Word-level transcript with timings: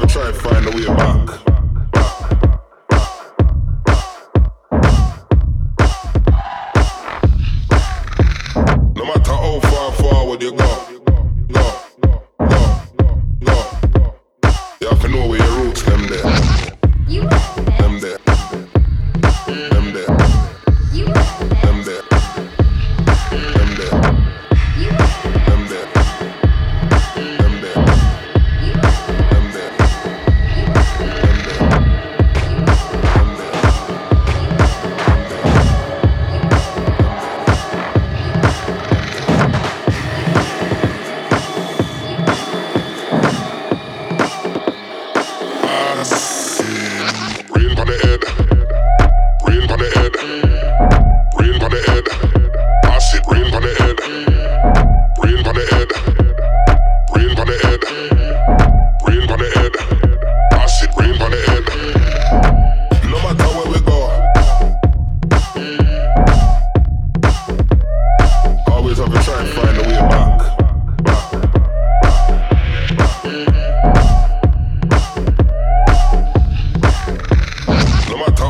mother 0.00 0.12
try 0.12 0.28
and 0.28 0.36
find 0.36 0.66
a 0.66 0.70
way 0.70 0.86
back. 0.86 1.26
No 8.96 9.04
matter 9.04 9.32
how 9.32 9.60
far 9.60 9.92
forward 9.92 10.42
you 10.42 10.52
go. 10.52 10.89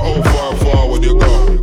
own 0.00 0.22
far, 0.22 0.56
far 0.56 0.90
with 0.90 1.04
you 1.04 1.18
go. 1.18 1.59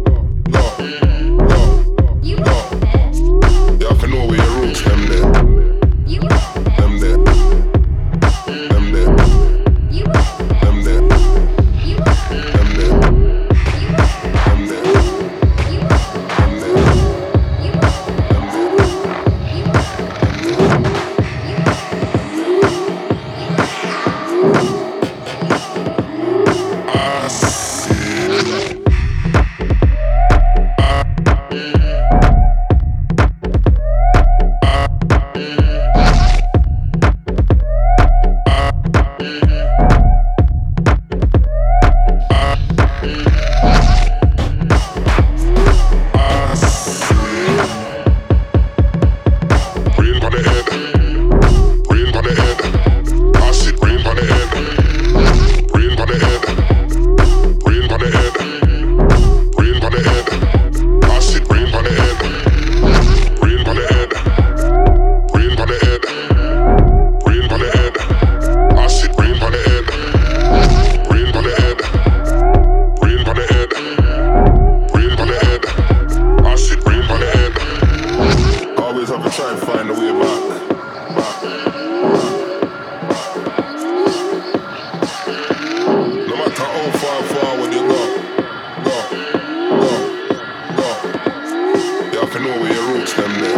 know 92.48 92.62
where 92.62 92.74
your 92.74 92.94
roots 92.94 93.14
them 93.14 93.34
there. 93.42 93.57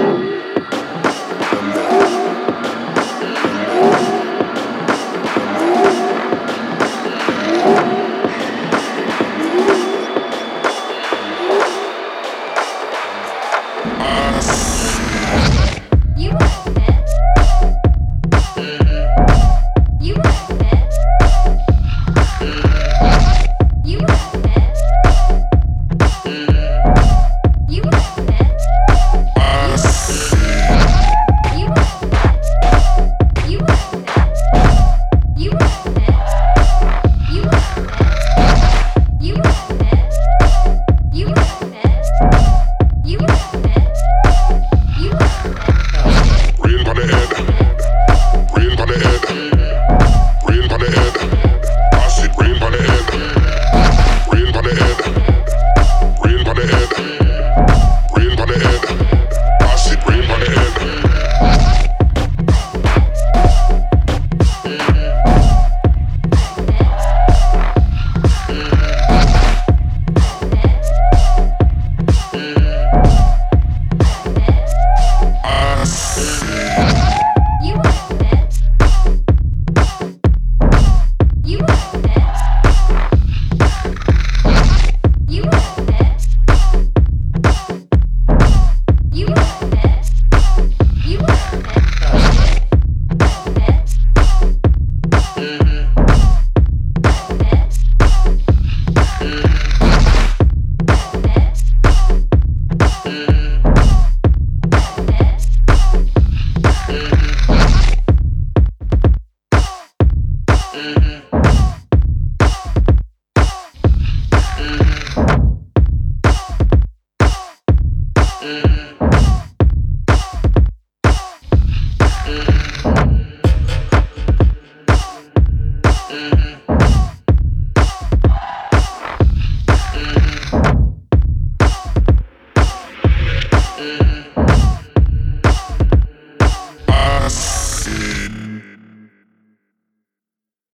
Mm-hmm. 110.72 111.19